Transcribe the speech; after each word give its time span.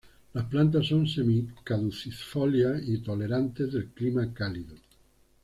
Las 0.33 0.45
plantas 0.45 0.87
son 0.87 1.07
semi-caducifolias 1.07 2.81
y 2.89 2.97
tolerantes 3.01 3.71
del 3.71 3.91
clima 3.91 4.33
cálido. 4.33 4.73